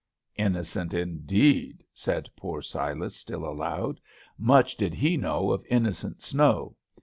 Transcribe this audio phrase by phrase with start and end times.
[0.35, 3.99] "Innocent, indeed," said poor Silas, still aloud,
[4.35, 6.75] "much did he know of innocent snow!"